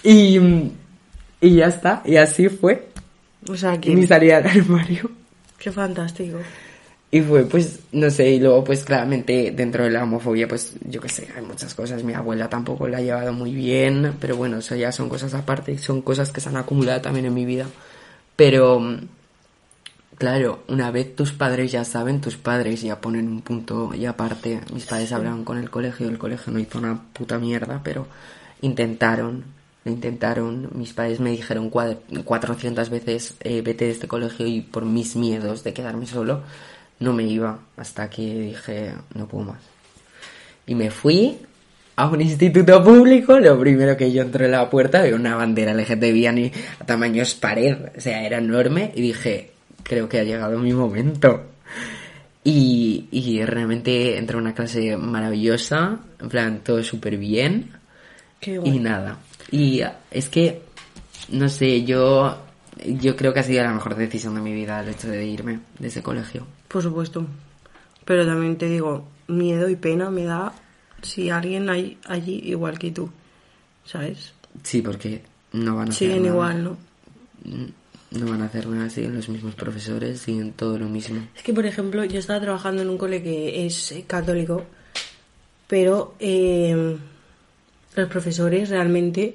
[0.03, 0.41] Y,
[1.41, 2.03] y ya está.
[2.05, 2.89] Y así fue
[3.49, 4.07] O sea, que...
[4.07, 5.11] salida del armario.
[5.59, 6.39] Qué fantástico.
[7.11, 11.01] Y fue, pues, no sé, y luego, pues, claramente, dentro de la homofobia, pues, yo
[11.01, 12.05] qué sé, hay muchas cosas.
[12.05, 15.79] Mi abuela tampoco la ha llevado muy bien, pero bueno, eso ya son cosas aparte,
[15.79, 17.65] son cosas que se han acumulado también en mi vida.
[18.37, 18.99] Pero,
[20.19, 24.61] claro, una vez tus padres ya saben, tus padres ya ponen un punto y aparte,
[24.75, 28.07] mis padres hablaron con el colegio, el colegio no hizo una puta mierda, pero
[28.61, 29.45] intentaron,
[29.85, 30.69] intentaron.
[30.75, 35.17] Mis padres me dijeron cua- 400 veces, eh, vete de este colegio y por mis
[35.17, 36.43] miedos de quedarme solo,
[37.01, 39.61] no me iba hasta que dije, no puedo más.
[40.67, 41.39] Y me fui
[41.97, 45.73] a un instituto público, lo primero que yo entré en la puerta veo una bandera
[45.75, 49.51] LGTBI a tamaños pared, o sea, era enorme y dije,
[49.83, 51.45] creo que ha llegado mi momento.
[52.45, 57.71] Y, y realmente entré a una clase maravillosa, en plan, todo súper bien.
[58.41, 58.61] Qué.
[58.65, 59.19] Y nada.
[59.51, 59.81] Y
[60.11, 60.63] es que,
[61.31, 62.37] no sé, yo,
[62.85, 65.61] yo creo que ha sido la mejor decisión de mi vida el hecho de irme
[65.79, 66.47] de ese colegio.
[66.69, 67.27] Por supuesto.
[68.05, 70.53] Pero también te digo, miedo y pena me da
[71.03, 73.11] si alguien hay allí igual que tú.
[73.85, 74.33] ¿Sabes?
[74.63, 76.35] Sí, porque no van a hacer Siguen nada.
[76.35, 76.77] igual, ¿no?
[78.11, 81.21] No van a hacer nada, siguen los mismos profesores, siguen todo lo mismo.
[81.37, 84.65] Es que, por ejemplo, yo estaba trabajando en un cole que es católico,
[85.67, 86.97] pero eh,
[88.03, 89.35] los profesores realmente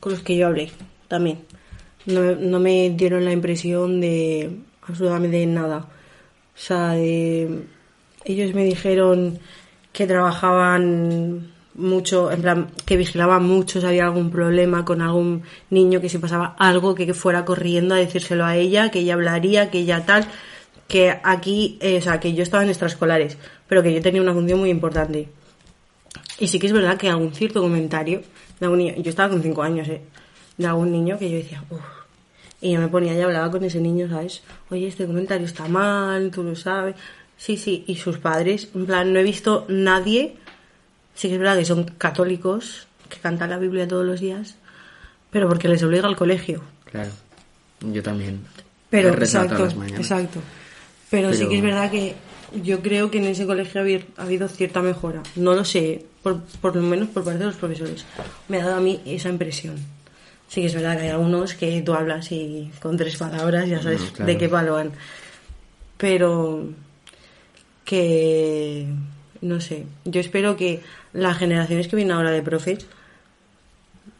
[0.00, 0.70] con los que yo hablé
[1.08, 1.40] también
[2.06, 4.50] no, no me dieron la impresión de
[4.86, 5.78] absolutamente nada.
[5.78, 7.64] O sea, de-
[8.24, 9.38] ellos me dijeron
[9.92, 16.00] que trabajaban mucho, en plan, que vigilaban mucho si había algún problema con algún niño,
[16.00, 19.70] que si pasaba algo, que, que fuera corriendo a decírselo a ella, que ella hablaría,
[19.70, 20.24] que ella tal,
[20.88, 23.36] que aquí, eh, o sea, que yo estaba en extraescolares,
[23.68, 25.28] pero que yo tenía una función muy importante.
[26.38, 28.22] Y sí que es verdad que algún cierto comentario
[28.60, 30.00] de algún niño, yo estaba con cinco años, ¿eh?
[30.56, 31.80] De algún niño que yo decía, uff.
[32.60, 34.42] Y yo me ponía y hablaba con ese niño, ¿sabes?
[34.70, 36.96] Oye, este comentario está mal, tú lo sabes.
[37.36, 40.36] Sí, sí, y sus padres, en plan, no he visto nadie,
[41.14, 44.56] sí que es verdad que son católicos, que cantan la Biblia todos los días,
[45.30, 46.62] pero porque les obliga al colegio.
[46.90, 47.10] Claro.
[47.80, 48.40] Yo también.
[48.90, 50.40] Pero, exacto, las exacto.
[51.10, 52.14] Pero, sí que es verdad que
[52.62, 55.22] yo creo que en ese colegio ha habido, ha habido cierta mejora.
[55.36, 58.04] No lo sé, por, por lo menos por parte de los profesores.
[58.48, 59.76] Me ha dado a mí esa impresión.
[60.48, 63.82] Sí que es verdad que hay algunos que tú hablas y con tres palabras ya
[63.82, 64.26] sabes No, claro.
[64.32, 64.92] de qué palo van.
[65.98, 66.68] Pero
[67.84, 68.86] que
[69.40, 70.80] no sé, yo espero que
[71.12, 72.86] las generaciones que vienen ahora de profes,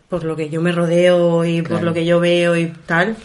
[0.08, 3.16] por lo que yo me rodeo y por lo que yo veo y tal,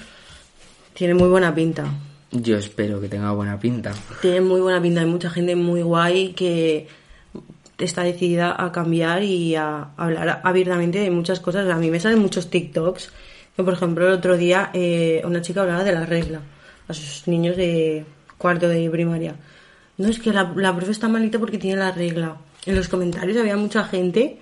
[0.94, 1.86] tiene muy buena pinta.
[2.34, 3.94] Yo espero que tenga buena pinta.
[4.22, 5.02] Tiene muy buena pinta.
[5.02, 6.88] Hay mucha gente muy guay que
[7.78, 11.70] está decidida a cambiar y a hablar abiertamente de muchas cosas.
[11.70, 13.12] A mí me salen muchos TikToks.
[13.56, 16.42] Por ejemplo, el otro día eh, una chica hablaba de la regla
[16.88, 18.04] a sus niños de
[18.38, 19.36] cuarto de primaria.
[20.00, 22.36] No, es que la, la profe está malita porque tiene la regla.
[22.66, 24.40] En los comentarios había mucha gente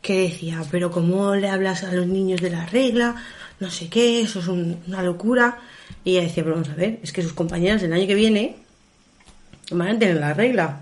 [0.00, 3.16] que decía, pero ¿cómo le hablas a los niños de la regla?
[3.60, 5.58] No sé qué, eso es un- una locura.
[6.04, 8.56] Y ella decía, pero vamos a ver, es que sus compañeras el año que viene
[9.70, 10.80] van a tener la regla.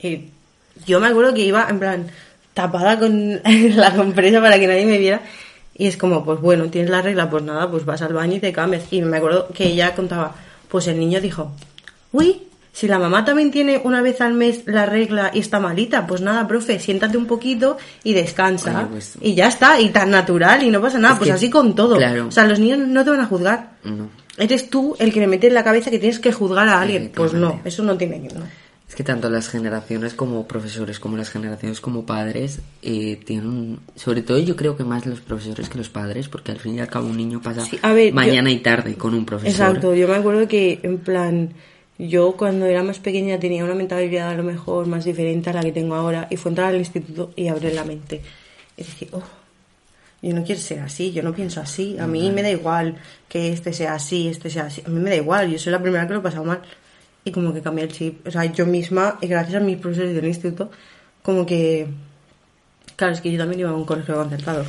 [0.00, 0.26] Y
[0.86, 2.06] yo me acuerdo que iba en plan
[2.52, 5.22] tapada con la compresa para que nadie me viera.
[5.76, 8.40] Y es como, pues bueno, tienes la regla, pues nada, pues vas al baño y
[8.40, 8.84] te cambias.
[8.92, 10.34] Y me acuerdo que ella contaba,
[10.68, 11.50] pues el niño dijo,
[12.12, 12.42] uy,
[12.72, 16.20] si la mamá también tiene una vez al mes la regla y está malita, pues
[16.20, 18.78] nada, profe, siéntate un poquito y descansa.
[18.80, 21.34] Oye, pues- Y ya está, y tan natural y no pasa nada, Es pues que-
[21.34, 21.96] así con todo.
[21.96, 22.28] claro.
[22.28, 23.70] O sea, los niños no te van a juzgar.
[23.82, 24.08] No.
[24.36, 27.12] Eres tú el que le mete en la cabeza que tienes que juzgar a alguien.
[27.14, 28.34] Pues no, eso no tiene que.
[28.88, 34.22] Es que tanto las generaciones como profesores, como las generaciones como padres, eh, tienen Sobre
[34.22, 36.88] todo yo creo que más los profesores que los padres, porque al fin y al
[36.88, 39.50] cabo un niño pasa Sí, a ver, mañana y tarde con un profesor.
[39.50, 41.54] Exacto, yo me acuerdo que en plan,
[41.98, 45.62] yo cuando era más pequeña tenía una mentalidad a lo mejor más diferente a la
[45.62, 48.20] que tengo ahora y fue entrar al instituto y abrir la mente.
[48.76, 49.22] Y decir, oh,
[50.28, 52.96] yo no quiero ser así, yo no pienso así, a mí me da igual
[53.28, 55.80] que este sea así, este sea así, a mí me da igual, yo soy la
[55.82, 56.60] primera que lo he pasado mal.
[57.26, 60.14] Y como que cambié el chip, o sea, yo misma, y gracias a mis profesores
[60.14, 60.70] del instituto,
[61.22, 61.86] como que,
[62.96, 64.64] claro, es que yo también iba a un colegio concertado.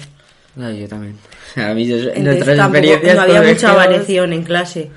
[0.56, 1.18] No, yo también.
[1.58, 4.90] A mí yo- Entonces nuestras tampoco, experiencias no había mucha colegios- variación en clase.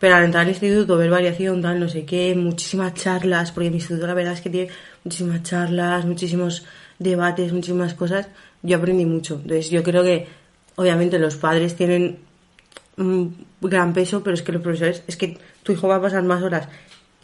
[0.00, 3.76] Pero al entrar al instituto, ver variación, tal, no sé qué, muchísimas charlas, porque mi
[3.76, 4.70] instituto la verdad es que tiene
[5.04, 6.64] muchísimas charlas, muchísimos
[6.98, 8.26] debates, muchísimas cosas.
[8.62, 9.34] Yo aprendí mucho.
[9.34, 10.26] Entonces yo creo que,
[10.76, 12.18] obviamente, los padres tienen
[12.96, 16.22] un gran peso, pero es que los profesores, es que tu hijo va a pasar
[16.22, 16.68] más horas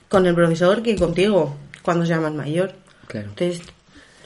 [0.09, 2.72] con el profesor que contigo cuando sea más mayor.
[3.07, 3.29] Claro.
[3.29, 3.62] Entonces,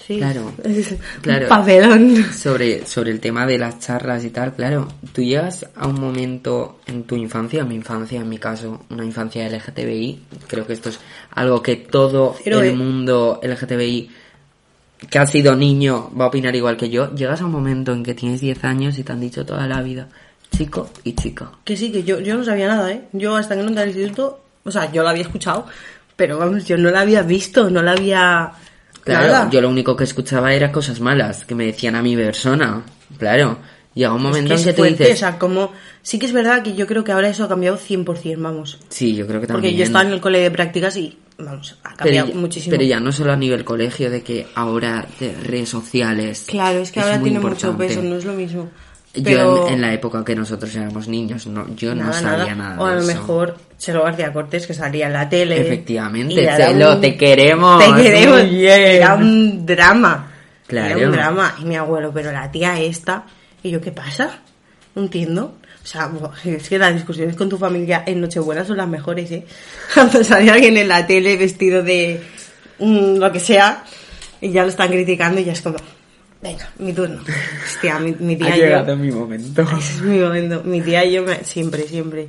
[0.06, 0.16] Sí.
[0.16, 1.48] Claro, Es claro.
[1.48, 2.24] Papelón.
[2.32, 6.80] Sobre, sobre el tema de las charlas y tal, claro, tú llegas a un momento
[6.86, 10.88] en tu infancia, en mi infancia, en mi caso, una infancia LGTBI, creo que esto
[10.88, 10.98] es
[11.32, 14.10] algo que todo Pero, el eh, mundo LGTBI
[15.08, 18.02] que ha sido niño va a opinar igual que yo, llegas a un momento en
[18.02, 20.08] que tienes 10 años y te han dicho toda la vida,
[20.54, 21.50] chico y chica.
[21.64, 23.02] Que sí, que yo, yo no sabía nada, ¿eh?
[23.12, 25.66] Yo hasta que no entré al instituto, o sea, yo lo había escuchado,
[26.16, 28.52] pero vamos, yo no la había visto, no la había...
[29.02, 29.50] Claro, nada.
[29.50, 32.82] yo lo único que escuchaba era cosas malas que me decían a mi persona.
[33.16, 33.56] Claro,
[34.00, 35.72] llega un Es momento en es que dices, o sea, como...
[36.02, 38.78] Sí que es verdad que yo creo que ahora eso ha cambiado 100%, vamos.
[38.88, 39.62] sí, yo creo que también.
[39.72, 42.70] Porque yo estaba en el cole de prácticas y, vamos, ha pero cambiado ya, muchísimo.
[42.70, 46.46] pero ya no solo a nivel colegio, de que ahora de redes sociales.
[46.48, 48.70] Claro, es que ahora tiene mucho peso, no es lo mismo.
[49.12, 49.66] Yo Pero...
[49.66, 52.76] en, en la época que nosotros éramos niños, no, yo no sabía nada.
[52.76, 52.80] nada.
[52.80, 55.60] O a lo mejor Chelo García Cortés, que salía en la tele.
[55.60, 57.84] Efectivamente, Chelo, un- te queremos.
[57.84, 58.40] Te queremos.
[58.52, 60.30] Era un drama.
[60.66, 60.96] Claro.
[60.96, 61.56] Era un drama.
[61.60, 63.24] Y mi abuelo, pero la tía esta.
[63.62, 64.40] Y yo, ¿qué pasa?
[64.94, 65.56] No entiendo.
[65.82, 66.10] O sea,
[66.44, 69.46] es que las discusiones con tu familia en Nochebuena son las mejores, ¿eh?
[69.94, 72.20] Cuando sale alguien en la tele vestido de
[72.78, 73.84] mm, lo que sea
[74.40, 75.76] y ya lo están criticando y ya es como,
[76.42, 77.22] venga, mi turno.
[77.64, 78.64] Hostia, mi, mi tía Ha y yo...
[78.66, 79.62] llegado mi momento.
[79.78, 80.62] Ese es mi momento.
[80.64, 82.28] Mi tía y yo me- siempre, siempre.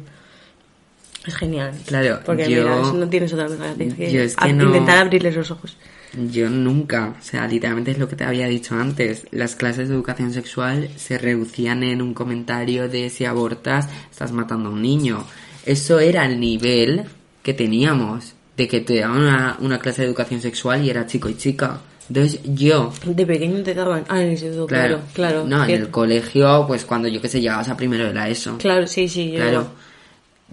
[1.26, 1.74] Es genial.
[1.86, 3.74] Claro, Porque yo- mira, no tienes otra cosa.
[3.76, 5.78] Tienes que, yo es que a- no- intentar abrirles los ojos.
[6.14, 9.26] Yo nunca, o sea, literalmente es lo que te había dicho antes.
[9.32, 14.70] Las clases de educación sexual se reducían en un comentario de si abortas, estás matando
[14.70, 15.26] a un niño.
[15.66, 17.04] Eso era el nivel
[17.44, 21.30] que teníamos, de que te daban una, una clase de educación sexual y era chico
[21.30, 21.80] y chica.
[22.10, 24.04] Entonces yo, De pequeño te daban.
[24.10, 25.44] Ah, en el instituto, claro, claro.
[25.44, 28.14] Claro, no, en que- el colegio, pues cuando yo que sé, llegabas a primero de
[28.14, 28.58] la ESO.
[28.58, 29.32] claro sí, sí.
[29.32, 29.68] yo- Claro.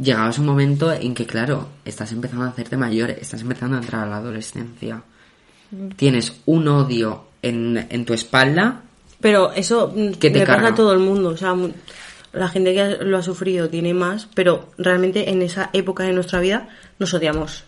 [0.00, 3.80] Llegabas a un momento en que, claro, estás empezando a hacerte mayor, estás empezando a
[3.80, 5.02] entrar a la adolescencia.
[5.96, 8.82] Tienes un odio en, en tu espalda.
[9.20, 10.68] Pero eso mm, Que te le pasa carga.
[10.70, 11.30] a todo el mundo.
[11.30, 11.54] O sea,
[12.32, 16.40] la gente que lo ha sufrido tiene más, pero realmente en esa época de nuestra
[16.40, 17.64] vida nos odiamos.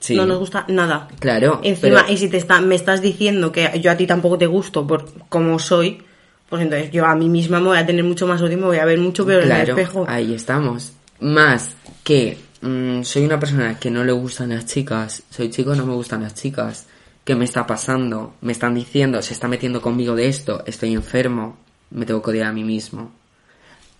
[0.00, 0.14] Sí.
[0.16, 1.08] No nos gusta nada.
[1.18, 1.60] Claro.
[1.62, 4.46] Encima, pero- y si te está, me estás diciendo que yo a ti tampoco te
[4.46, 6.02] gusto por como soy,
[6.48, 8.76] pues entonces yo a mí misma me voy a tener mucho más odio, me voy
[8.78, 10.04] a ver mucho peor en el espejo.
[10.08, 10.92] ahí estamos.
[11.20, 11.70] Más
[12.02, 15.94] que mm, soy una persona que no le gustan las chicas, soy chico, no me
[15.94, 16.86] gustan las chicas.
[17.24, 18.34] ¿Qué me está pasando?
[18.42, 21.56] Me están diciendo, se está metiendo conmigo de esto, estoy enfermo,
[21.90, 23.10] me tengo que odiar a mí mismo.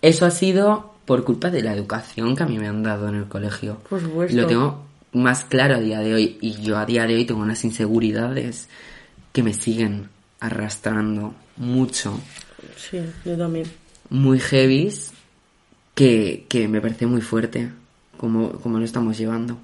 [0.01, 3.15] Eso ha sido por culpa de la educación que a mí me han dado en
[3.15, 3.77] el colegio.
[3.89, 4.35] Por supuesto.
[4.35, 7.41] Lo tengo más claro a día de hoy y yo a día de hoy tengo
[7.41, 8.67] unas inseguridades
[9.31, 10.09] que me siguen
[10.39, 12.19] arrastrando mucho
[12.75, 13.65] Sí, yo también.
[14.09, 15.11] muy heavies
[15.93, 17.71] que, que me parece muy fuerte
[18.17, 19.57] como, como lo estamos llevando.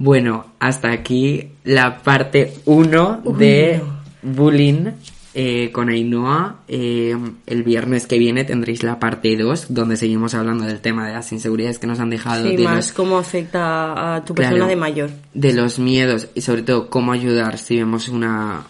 [0.00, 3.80] Bueno, hasta aquí la parte 1 de
[4.22, 4.92] bullying
[5.34, 6.60] eh, con Ainhoa.
[6.68, 11.14] Eh, el viernes que viene tendréis la parte 2 donde seguimos hablando del tema de
[11.14, 12.48] las inseguridades que nos han dejado.
[12.48, 14.50] Sí, de más los- cómo afecta a tu Claro.
[14.52, 15.10] persona de mayor.
[15.34, 18.66] de los miedos y sobre todo cómo ayudar si vemos una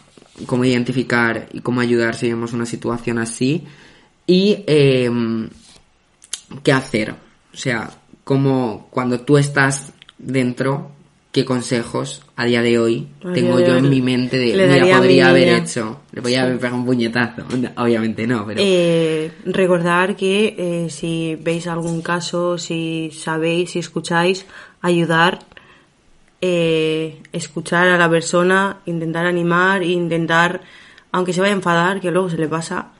[0.46, 3.64] cómo identificar y cómo ayudar si vemos una situación así
[4.26, 5.10] y eh,
[6.62, 7.10] qué hacer
[7.52, 7.90] o sea
[8.24, 10.92] cómo cuando tú estás dentro
[11.32, 15.28] qué consejos a día de hoy tengo yo en mi mente de le mira podría
[15.28, 15.58] haber niña".
[15.58, 17.42] hecho le podía haber pegado un puñetazo
[17.76, 24.46] obviamente no pero Eh, recordar que eh, si veis algún caso, si sabéis, si escucháis,
[24.80, 25.40] ayudar,
[26.40, 30.62] eh, escuchar a la persona, intentar animar, intentar,
[31.12, 32.92] aunque se vaya a enfadar, que luego se le pasa,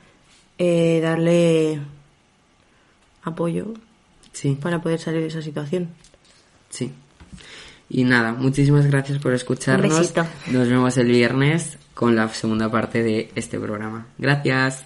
[0.57, 1.79] darle
[3.23, 3.73] apoyo
[4.33, 5.89] sí para poder salir de esa situación.
[6.69, 6.91] Sí.
[7.89, 9.91] Y nada, muchísimas gracias por escucharnos.
[9.91, 10.25] Un besito.
[10.51, 14.05] Nos vemos el viernes con la segunda parte de este programa.
[14.17, 14.85] Gracias.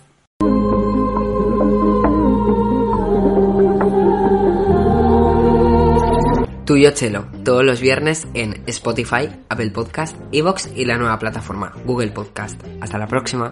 [6.66, 12.12] Tuyo Chelo, todos los viernes en Spotify, Apple Podcast, Evox y la nueva plataforma Google
[12.12, 12.62] Podcast.
[12.80, 13.52] Hasta la próxima.